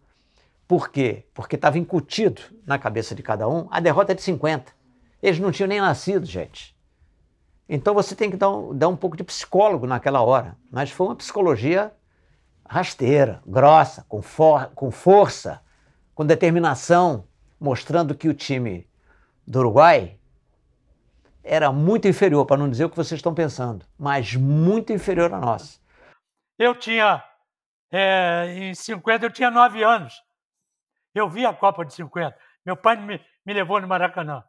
[0.68, 1.24] Por quê?
[1.34, 4.74] Porque estava incutido na cabeça de cada um a derrota de 50.
[5.24, 6.76] Eles não tinham nem nascido, gente.
[7.70, 10.58] Então você tem que dar um, dar um pouco de psicólogo naquela hora.
[10.70, 11.94] Mas foi uma psicologia
[12.70, 15.62] rasteira, grossa, com, for, com força,
[16.14, 17.28] com determinação,
[17.60, 18.88] mostrando que o time
[19.46, 20.18] do Uruguai
[21.44, 25.40] era muito inferior, para não dizer o que vocês estão pensando, mas muito inferior a
[25.40, 25.82] nós.
[26.60, 27.24] Eu tinha,
[27.92, 30.22] é, em 50, eu tinha nove anos.
[31.16, 32.38] Eu vi a Copa de 50.
[32.66, 34.44] Meu pai me, me levou no Maracanã.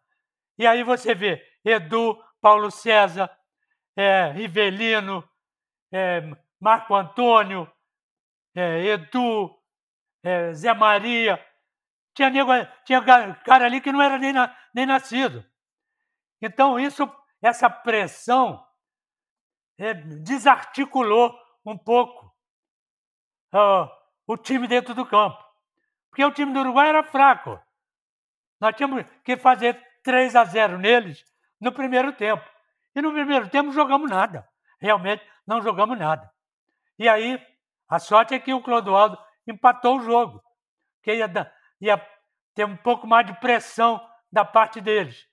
[0.59, 3.31] E aí você vê Edu, Paulo César,
[3.96, 5.22] é, Rivelino,
[5.92, 6.22] é,
[6.61, 7.70] Marco Antônio,
[8.59, 9.57] é, Edu,
[10.23, 11.44] é, Zé Maria.
[12.14, 12.51] Tinha, nego,
[12.85, 13.01] tinha
[13.44, 15.44] cara ali que não era nem, na, nem nascido.
[16.42, 17.09] Então, isso,
[17.40, 18.64] essa pressão
[19.79, 22.27] é, desarticulou um pouco
[23.55, 23.88] uh,
[24.27, 25.42] o time dentro do campo.
[26.11, 27.61] Porque o time do Uruguai era fraco.
[28.61, 31.25] Nós tínhamos que fazer 3 a 0 neles
[31.61, 32.44] no primeiro tempo.
[32.94, 34.49] E no primeiro tempo jogamos nada.
[34.81, 36.29] Realmente não jogamos nada.
[36.99, 37.40] E aí,
[37.88, 40.42] a sorte é que o Clodoaldo empatou o jogo.
[41.03, 42.09] Que ia, ia
[42.55, 45.27] ter um pouco mais de pressão da parte deles.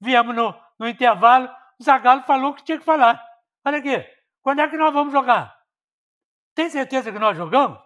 [0.00, 1.48] Viemos no, no intervalo,
[1.80, 3.22] o Zagallo falou o que tinha que falar.
[3.64, 4.04] Olha aqui,
[4.42, 5.56] quando é que nós vamos jogar?
[6.54, 7.78] Tem certeza que nós jogamos?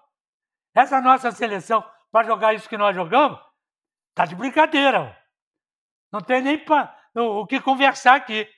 [0.75, 3.39] Essa nossa seleção, para jogar isso que nós jogamos,
[4.15, 5.17] tá de brincadeira.
[6.11, 8.49] Não tem nem pra, o, o que conversar aqui.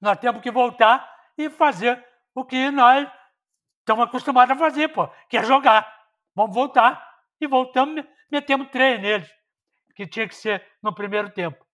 [0.00, 3.08] Nós temos que voltar e fazer o que nós
[3.88, 5.88] estamos acostumados a fazer, pô, que é jogar.
[6.36, 7.02] Vamos voltar.
[7.40, 9.28] E voltamos, metemos três neles,
[9.94, 11.64] que tinha que ser no primeiro tempo.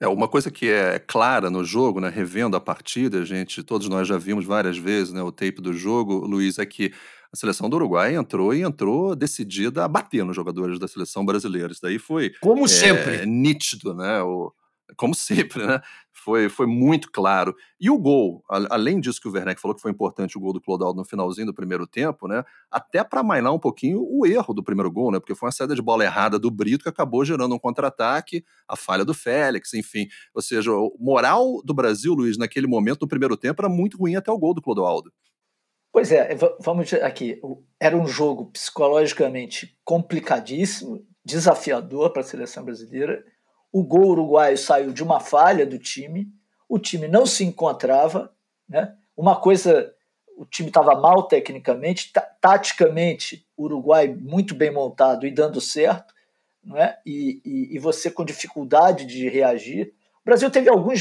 [0.00, 4.06] É, uma coisa que é clara no jogo, né, revendo a partida, gente, todos nós
[4.06, 6.94] já vimos várias vezes né, o tape do jogo, Luiz, é que
[7.32, 11.72] a seleção do Uruguai entrou e entrou decidida a bater nos jogadores da seleção brasileira.
[11.72, 14.22] Isso daí foi como é, sempre nítido, né?
[14.22, 14.54] O,
[14.96, 15.80] como sempre, né?
[16.28, 17.56] Foi, foi muito claro.
[17.80, 20.60] E o gol, além disso que o Werneck falou que foi importante o gol do
[20.60, 22.44] Clodoaldo no finalzinho do primeiro tempo, né?
[22.70, 25.18] Até para mainar um pouquinho o erro do primeiro gol, né?
[25.18, 28.76] Porque foi uma saída de bola errada do Brito que acabou gerando um contra-ataque, a
[28.76, 30.06] falha do Félix, enfim.
[30.34, 34.14] Ou seja, o moral do Brasil, Luiz, naquele momento, no primeiro tempo, era muito ruim
[34.14, 35.10] até o gol do Clodoaldo.
[35.90, 37.40] Pois é, vamos aqui.
[37.80, 43.24] Era um jogo psicologicamente complicadíssimo, desafiador para a seleção brasileira
[43.72, 46.32] o gol uruguaio saiu de uma falha do time,
[46.68, 48.32] o time não se encontrava,
[48.68, 48.94] né?
[49.16, 49.92] Uma coisa,
[50.36, 56.14] o time estava mal tecnicamente, taticamente, o Uruguai muito bem montado e dando certo,
[56.62, 56.98] não é?
[57.04, 59.94] E, e, e, você com dificuldade de reagir.
[60.22, 61.00] O Brasil teve algumas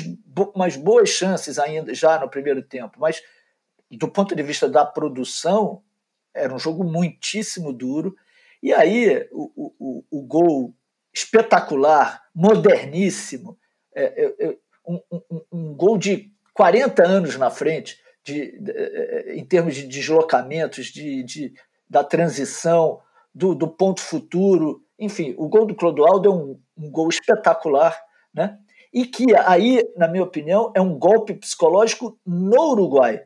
[0.56, 3.22] umas boas chances ainda já no primeiro tempo, mas
[3.92, 5.84] do ponto de vista da produção,
[6.34, 8.16] era um jogo muitíssimo duro.
[8.62, 10.74] E aí o, o, o gol
[11.18, 13.58] espetacular, moderníssimo,
[13.96, 19.36] é, é, é um, um, um, gol de 40 anos na frente, de, de, é,
[19.36, 21.54] em termos de deslocamentos, de, de
[21.90, 23.02] da transição,
[23.34, 24.84] do, do, ponto futuro.
[25.00, 27.98] Enfim, o gol do Clodoaldo é um, um gol espetacular,
[28.34, 28.60] né?
[28.94, 33.26] e que aí, na minha opinião, é um golpe psicológico no Uruguai.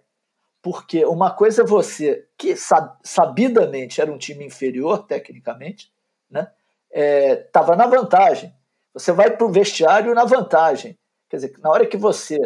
[0.62, 2.56] Porque uma coisa é você, que
[3.04, 5.92] sabidamente era um time inferior tecnicamente,
[6.30, 6.52] né?
[6.94, 8.54] Estava é, na vantagem.
[8.94, 10.98] Você vai para o vestiário na vantagem.
[11.30, 12.38] Quer dizer, na hora que você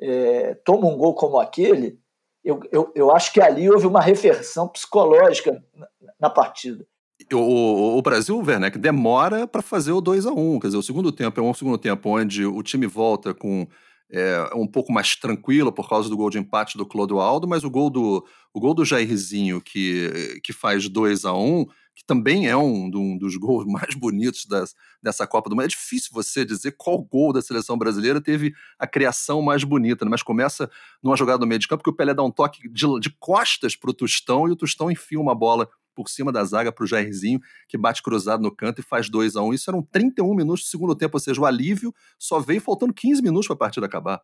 [0.00, 1.98] é, toma um gol como aquele,
[2.44, 5.86] eu, eu, eu acho que ali houve uma reversão psicológica na,
[6.20, 6.86] na partida.
[7.32, 11.12] O, o, Brasil, Werneck, demora para fazer o 2 a 1 Quer dizer, o segundo
[11.12, 13.66] tempo é um segundo tempo onde o time volta com
[14.10, 17.70] é, um pouco mais tranquilo por causa do gol de empate do Clodoaldo, mas o
[17.70, 22.56] gol do, o gol do Jairzinho, que, que faz 2 a 1 que também é
[22.56, 25.64] um, um dos gols mais bonitos das, dessa Copa do Mundo.
[25.64, 30.10] É difícil você dizer qual gol da seleção brasileira teve a criação mais bonita, né?
[30.10, 30.70] mas começa
[31.02, 33.76] numa jogada no meio de campo que o Pelé dá um toque de, de costas
[33.76, 36.86] para o Tostão e o Tostão enfia uma bola por cima da zaga para o
[36.86, 39.52] Jairzinho, que bate cruzado no canto e faz 2 a 1 um.
[39.52, 43.22] Isso eram 31 minutos do segundo tempo, ou seja, o alívio só veio faltando 15
[43.22, 44.22] minutos para a partida acabar.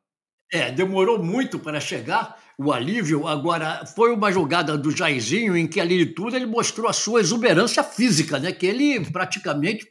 [0.50, 3.26] É, demorou muito para chegar o alívio.
[3.26, 7.20] Agora, foi uma jogada do Jairzinho em que, ali de tudo, ele mostrou a sua
[7.20, 8.50] exuberância física, né?
[8.50, 9.86] Que ele praticamente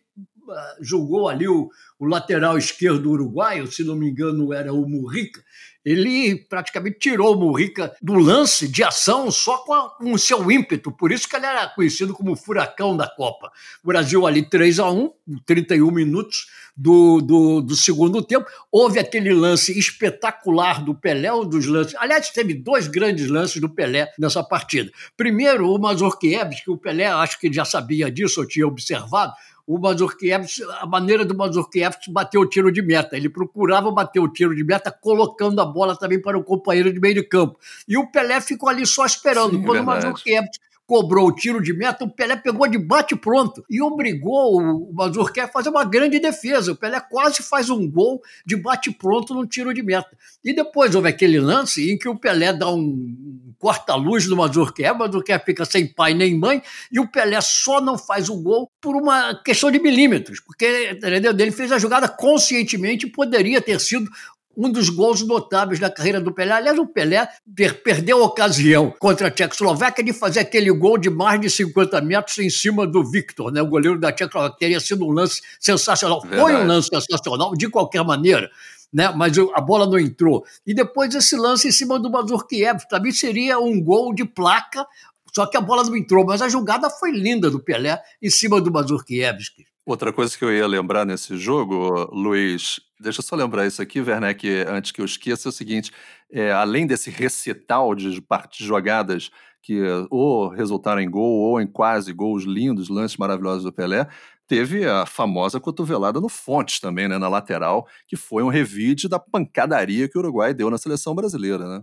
[0.49, 5.43] ah, julgou ali o, o lateral esquerdo uruguaio, se não me engano era o Murrica,
[5.83, 10.51] ele praticamente tirou o Murrica do lance de ação só com, a, com, o seu
[10.51, 10.91] ímpeto.
[10.91, 13.49] Por isso que ele era conhecido como furacão da Copa.
[13.83, 15.11] O Brasil ali 3 a 1
[15.45, 18.45] 31 minutos do, do, do, segundo tempo.
[18.71, 21.95] Houve aquele lance espetacular do Pelé, um dos lances.
[21.95, 24.91] Aliás, teve dois grandes lances do Pelé nessa partida.
[25.17, 29.33] Primeiro, o Mazurkiewicz, que o Pelé, acho que já sabia disso, eu tinha observado,
[29.65, 33.17] o Mazurkiewicz, a maneira do Mazurkiewicz bater o tiro de meta.
[33.17, 36.99] Ele procurava bater o tiro de meta, colocando a bola também para o companheiro de
[36.99, 37.59] meio de campo.
[37.87, 39.57] E o Pelé ficou ali só esperando.
[39.57, 40.05] Sim, Quando verdade.
[40.05, 44.55] o Mazurkiewicz cobrou o tiro de meta, o Pelé pegou de bate pronto e obrigou
[44.55, 46.71] o Mazurkiewicz a fazer uma grande defesa.
[46.71, 50.17] O Pelé quase faz um gol de bate pronto no tiro de meta.
[50.41, 54.99] E depois houve aquele lance em que o Pelé dá um corta-luz no Mazurkiewicz, o
[54.99, 58.95] Mazurkiewicz fica sem pai nem mãe e o Pelé só não faz o gol por
[58.95, 61.33] uma questão de milímetros, porque entendeu?
[61.37, 64.09] ele fez a jogada conscientemente e poderia ter sido
[64.57, 66.53] um dos gols notáveis da carreira do Pelé.
[66.53, 71.11] Aliás, o Pelé per perdeu a ocasião contra a Tchecoslováquia de fazer aquele gol de
[71.11, 74.57] mais de 50 metros em cima do Victor, né, o goleiro da Tchecoslováquia.
[74.57, 76.21] Teria sido um lance sensacional.
[76.21, 76.41] Verdade.
[76.41, 78.49] Foi um lance sensacional, de qualquer maneira.
[78.91, 80.43] Né, mas a bola não entrou.
[80.65, 84.87] E depois esse lance em cima do Mazurkiewicz também seria um gol de placa,
[85.35, 86.25] só que a bola não entrou.
[86.25, 89.51] Mas a jogada foi linda do Pelé em cima do Mazurkiewicz.
[89.87, 94.01] Outra coisa que eu ia lembrar nesse jogo, Luiz, deixa eu só lembrar isso aqui,
[94.01, 95.93] Werneck, antes que eu esqueça, é o seguinte:
[96.29, 102.11] é, além desse recital de partes jogadas que ou resultaram em gol ou em quase
[102.11, 104.05] gols lindos, lances maravilhosos do Pelé,
[104.45, 109.19] teve a famosa cotovelada no Fontes também, né, na lateral, que foi um revide da
[109.19, 111.81] pancadaria que o Uruguai deu na seleção brasileira, né?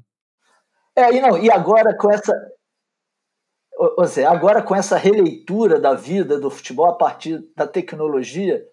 [0.95, 2.35] É, e, não, e agora com essa,
[3.97, 8.67] ou seja, agora com essa releitura da vida do futebol a partir da tecnologia,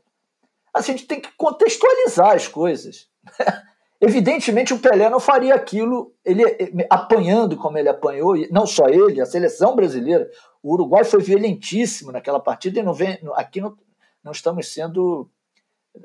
[0.74, 3.08] a gente tem que contextualizar as coisas.
[4.00, 6.44] Evidentemente, o Pelé não faria aquilo ele
[6.90, 10.30] apanhando como ele apanhou, não só ele, a seleção brasileira.
[10.64, 13.78] O Uruguai foi violentíssimo naquela partida e não vem, aqui não,
[14.24, 15.30] não estamos sendo.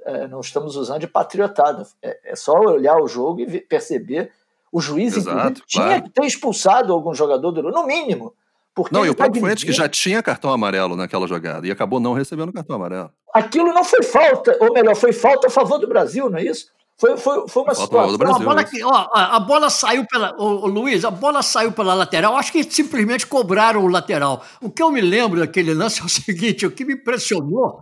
[0.04, 1.86] É, não estamos usando de patriotada.
[2.02, 4.30] É, é só olhar o jogo e perceber.
[4.70, 5.88] O juiz, Exato, inclusive, claro.
[5.88, 8.34] tinha que ter expulsado algum jogador do Uruguai, no mínimo
[8.76, 11.70] porque não, e o tá próprio Fuentes que já tinha cartão amarelo naquela jogada e
[11.70, 13.10] acabou não recebendo cartão amarelo.
[13.32, 16.66] Aquilo não foi falta, ou melhor, foi falta a favor do Brasil, não é isso?
[16.98, 18.18] Foi, foi, foi uma falta situação.
[18.18, 20.34] Brasil, a, bola que, ó, a bola saiu pela.
[20.38, 22.36] Ô, Luiz, a bola saiu pela lateral.
[22.36, 24.44] Acho que simplesmente cobraram o lateral.
[24.60, 27.78] O que eu me lembro daquele lance é o seguinte: o que me impressionou,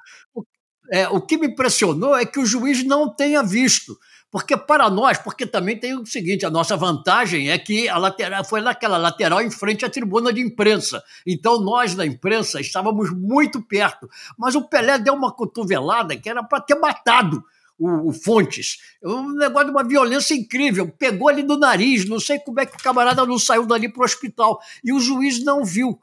[0.93, 3.97] é, o que me impressionou é que o juiz não tenha visto.
[4.35, 8.45] Porque para nós, porque também tem o seguinte, a nossa vantagem é que a lateral
[8.45, 11.01] foi naquela lateral em frente à tribuna de imprensa.
[11.25, 16.43] Então nós da imprensa estávamos muito perto, mas o Pelé deu uma cotovelada que era
[16.43, 17.45] para ter matado
[17.79, 18.79] o, o, Fontes.
[19.05, 20.89] Um negócio de uma violência incrível.
[20.99, 24.03] Pegou ali do nariz, não sei como é que o camarada não saiu dali para
[24.03, 24.61] o hospital.
[24.83, 25.97] E o juiz não viu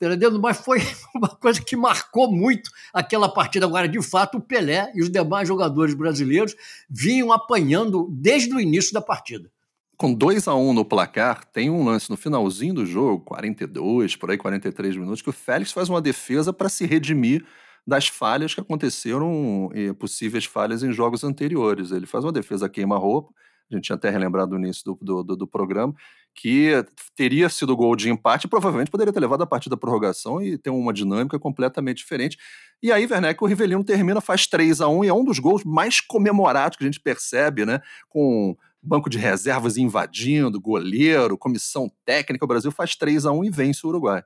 [0.00, 0.38] entendeu?
[0.40, 0.78] Mas foi
[1.14, 3.66] uma coisa que marcou muito aquela partida.
[3.66, 6.54] Agora, de fato, o Pelé e os demais jogadores brasileiros
[6.88, 9.50] vinham apanhando desde o início da partida.
[9.96, 14.14] Com 2 a 1 um no placar, tem um lance no finalzinho do jogo, 42,
[14.14, 17.46] por aí 43 minutos, que o Félix faz uma defesa para se redimir
[17.86, 21.92] das falhas que aconteceram, possíveis falhas em jogos anteriores.
[21.92, 23.32] Ele faz uma defesa queima-roupa,
[23.70, 25.94] a gente tinha até relembrado no início do, do, do programa,
[26.36, 26.84] que
[27.16, 30.70] teria sido gol de empate, provavelmente poderia ter levado a partida à prorrogação e ter
[30.70, 32.36] uma dinâmica completamente diferente.
[32.82, 35.64] E aí, Werneck, o Rivelino termina, faz 3 a 1 e é um dos gols
[35.64, 37.80] mais comemorados que a gente percebe, né?
[38.08, 43.50] Com banco de reservas invadindo, goleiro, comissão técnica, o Brasil faz 3 a 1 e
[43.50, 44.22] vence o Uruguai.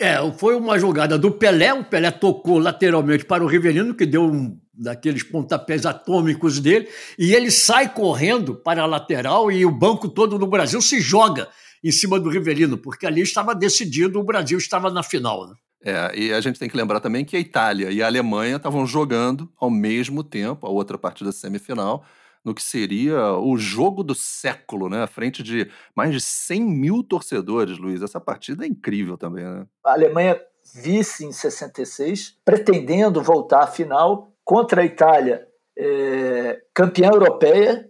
[0.00, 4.24] É, foi uma jogada do Pelé, o Pelé tocou lateralmente para o Rivelino, que deu
[4.24, 10.08] um daqueles pontapés atômicos dele, e ele sai correndo para a lateral e o banco
[10.08, 11.48] todo do Brasil se joga
[11.82, 15.48] em cima do Rivelino, porque ali estava decidido, o Brasil estava na final.
[15.48, 15.54] Né?
[15.84, 18.86] É, e a gente tem que lembrar também que a Itália e a Alemanha estavam
[18.86, 22.04] jogando ao mesmo tempo, a outra partida semifinal,
[22.48, 25.02] no que seria o jogo do século, né?
[25.02, 28.02] À frente de mais de 100 mil torcedores, Luiz.
[28.02, 29.66] Essa partida é incrível também, né?
[29.84, 30.40] A Alemanha
[30.74, 37.88] vice em 66, pretendendo voltar à final contra a Itália, é, campeã europeia.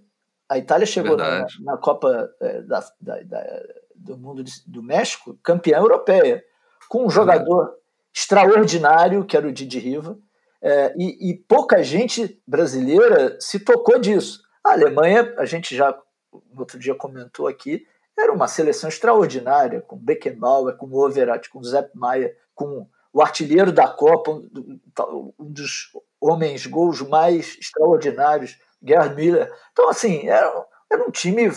[0.49, 3.63] A Itália chegou na, na, Copa é, da, da, da,
[3.95, 6.43] do Mundo de, do México, campeã europeia,
[6.89, 7.75] com um jogador
[8.13, 10.19] extraordinário, que era o Didi Riva,
[10.61, 14.41] é, e, e, pouca gente brasileira se tocou disso.
[14.69, 15.99] A Alemanha, a gente já
[16.31, 17.87] no outro dia comentou aqui,
[18.19, 23.89] era uma seleção extraordinária, com Beckenbauer, com Overath, com Zepp Maia, com o artilheiro da
[23.89, 25.91] Copa, um dos
[26.21, 29.51] homens gols mais extraordinários, Gerd Miller.
[29.73, 31.51] Então, assim, era, era um time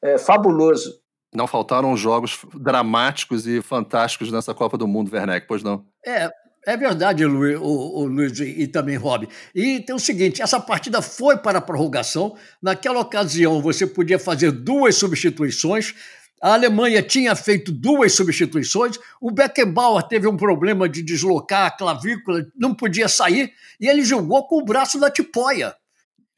[0.00, 1.00] é, fabuloso.
[1.34, 5.84] Não faltaram jogos dramáticos e fantásticos nessa Copa do Mundo, Werneck, pois não?
[6.06, 6.30] É,
[6.66, 9.28] é verdade, Luiz, o, o Luiz e, e, também Rob.
[9.54, 12.36] E tem o seguinte: essa partida foi para a prorrogação.
[12.60, 15.94] Naquela ocasião, você podia fazer duas substituições.
[16.42, 18.98] A Alemanha tinha feito duas substituições.
[19.20, 24.46] O Beckenbauer teve um problema de deslocar a clavícula, não podia sair, e ele jogou
[24.48, 25.72] com o braço da tipóia.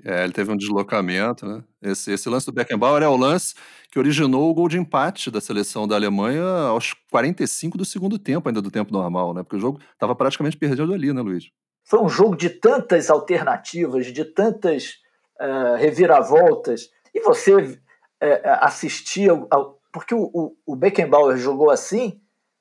[0.04, 1.62] É, ele teve um deslocamento, né?
[1.82, 3.54] Esse, esse lance do Beckenbauer é o lance
[3.90, 8.48] que originou o gol de empate da seleção da Alemanha aos 45 do segundo tempo,
[8.48, 9.42] ainda do tempo normal, né?
[9.42, 11.50] Porque o jogo estava praticamente perdido ali, né, Luiz?
[11.84, 14.98] Foi um jogo de tantas alternativas, de tantas
[15.40, 17.78] uh, reviravoltas, e você uh,
[18.60, 22.20] assistia, ao, porque o, o, o Beckenbauer jogou assim,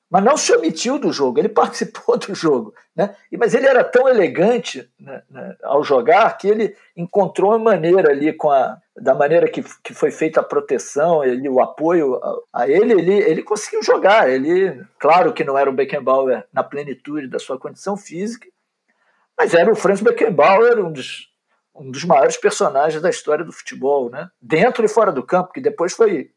[0.10, 2.74] mas não se omitiu do jogo, ele participou do jogo.
[2.96, 3.16] Né?
[3.38, 8.32] Mas ele era tão elegante né, né, ao jogar que ele encontrou uma maneira ali,
[8.34, 12.70] com a, da maneira que, que foi feita a proteção, ele, o apoio a, a,
[12.70, 14.30] ele, ele, ele conseguiu jogar.
[14.30, 18.48] Ele, claro que não era o Beckenbauer na plenitude da sua condição física,
[19.38, 21.30] mas era o Franz Beckenbauer, um dos,
[21.76, 24.30] um dos maiores personagens da história do futebol, né?
[24.42, 26.32] dentro e fora do campo, que depois foi,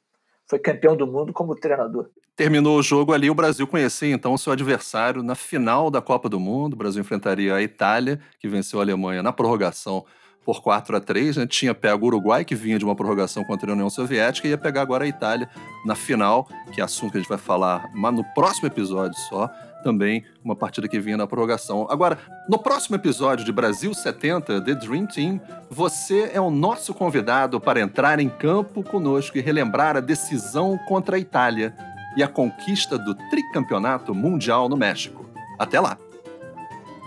[0.50, 2.08] foi campeão do mundo como treinador.
[2.34, 6.28] Terminou o jogo ali, o Brasil conhecia então o seu adversário na final da Copa
[6.28, 6.74] do Mundo.
[6.74, 10.04] O Brasil enfrentaria a Itália, que venceu a Alemanha na prorrogação
[10.44, 11.46] por 4 a 3 né?
[11.46, 14.58] Tinha pego o Uruguai, que vinha de uma prorrogação contra a União Soviética, e ia
[14.58, 15.48] pegar agora a Itália
[15.86, 19.48] na final, que é assunto que a gente vai falar mas no próximo episódio só.
[19.82, 21.86] Também uma partida que vinha na prorrogação.
[21.90, 22.18] Agora,
[22.48, 27.80] no próximo episódio de Brasil 70, The Dream Team, você é o nosso convidado para
[27.80, 31.74] entrar em campo conosco e relembrar a decisão contra a Itália
[32.16, 35.24] e a conquista do tricampeonato mundial no México.
[35.58, 35.96] Até lá!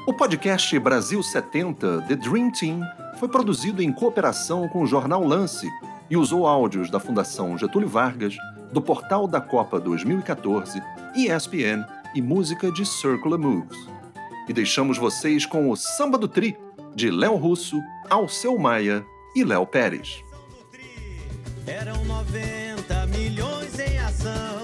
[0.06, 2.82] O podcast Brasil 70 The Dream Team
[3.18, 5.70] foi produzido em cooperação com o jornal Lance
[6.10, 8.36] e usou áudios da Fundação Getúlio Vargas,
[8.72, 10.82] do Portal da Copa 2014,
[11.16, 13.78] ESPN e música de Circular Moves.
[14.48, 16.58] E deixamos vocês com o Samba do Tri,
[16.96, 19.06] de Léo Russo, Alceu Maia
[19.36, 20.24] e Léo Pérez.
[21.66, 24.64] Eram 90 milhões em ação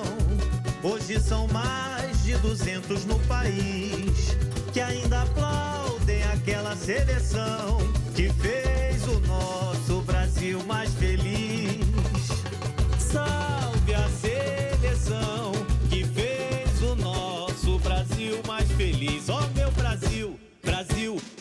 [0.82, 4.38] Hoje são mais de 200 no país
[4.72, 7.80] que ainda aplaudem aquela seleção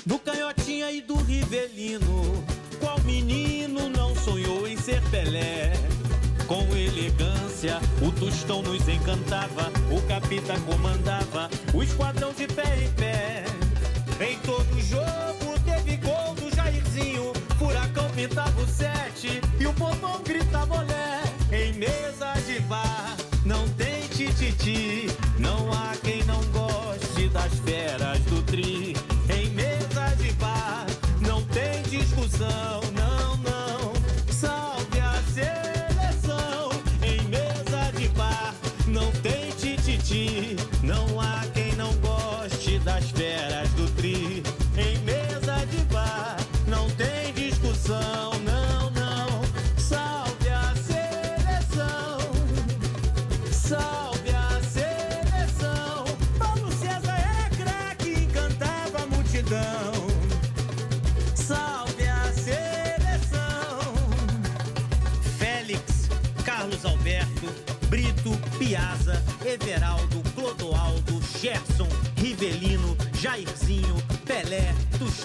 [0.09, 2.43] do Canhotinha e do Rivelino.
[2.81, 5.75] Qual menino não sonhou em ser Pelé?
[6.47, 13.45] Com elegância, o Tostão nos encantava, o Capita comandava, o esquadrão de pé em pé.
[14.19, 20.75] Em todo jogo teve gol do Jairzinho, Furacão pintava o sete e o povão gritava
[20.75, 21.23] olé.
[21.53, 25.07] Em mesa de bar, não tem tititi,
[25.39, 26.18] não há quem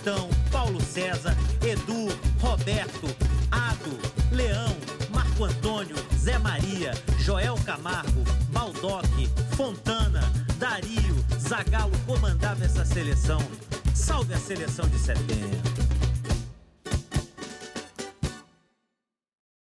[0.03, 1.35] Tostão, Paulo César,
[1.65, 2.09] Edu,
[2.41, 3.07] Roberto,
[3.49, 3.97] Ado,
[4.35, 4.75] Leão,
[5.09, 9.07] Marco Antônio, Zé Maria, Joel Camargo, Baldock,
[9.55, 10.21] Fontana,
[10.59, 13.39] Dario, Zagallo comandava essa seleção.
[13.95, 15.82] Salve a seleção de 70.